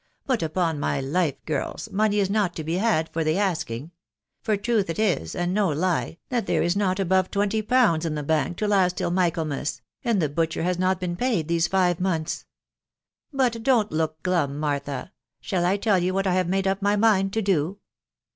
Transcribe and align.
But, 0.25 0.41
upon 0.41 0.79
my 0.79 0.99
life, 0.99 1.35
girls, 1.45 1.91
money 1.91 2.17
is 2.19 2.27
not 2.27 2.55
to 2.55 2.63
be 2.63 2.77
had 2.77 3.07
for 3.09 3.23
the 3.23 3.37
asking; 3.37 3.91
for 4.41 4.57
truth 4.57 4.89
it 4.89 4.97
is, 4.97 5.35
and 5.35 5.53
no 5.53 5.69
lie, 5.69 6.17
that 6.29 6.47
there 6.47 6.63
is 6.63 6.75
not 6.75 6.99
above 6.99 7.29
trrenty 7.29 7.61
pounds 7.61 8.03
in 8.03 8.15
the 8.15 8.23
bank 8.23 8.57
to 8.57 8.67
last 8.67 8.97
till 8.97 9.11
Michaelmas, 9.11 9.83
and 10.03 10.17
tiae 10.17 10.21
THE 10.21 10.25
WIDOW 10.29 10.33
BARNABT. 10.33 10.53
J 10.53 10.59
batcher 10.59 10.63
has 10.63 10.79
not 10.79 10.99
been 10.99 11.15
paid 11.15 11.47
these 11.47 11.67
five 11.67 11.99
months. 11.99 12.45
Hut 13.37 13.57
don't 13.61 13.91
look 13.91 14.23
glum, 14.23 14.59
Martha!.••• 14.59 14.91
Shall 15.39 15.65
I 15.65 15.77
tell 15.77 15.99
you 15.99 16.15
what 16.15 16.25
I 16.25 16.33
have 16.33 16.49
made 16.49 16.65
up 16.65 16.83
m. 16.83 16.99
mind 16.99 17.31
to 17.33 17.43
do?" 17.43 17.77